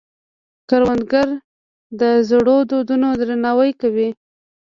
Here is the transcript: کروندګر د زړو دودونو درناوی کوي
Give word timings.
کروندګر 0.69 1.27
د 1.99 2.01
زړو 2.29 2.57
دودونو 2.69 3.07
درناوی 3.21 3.71
کوي 3.81 4.09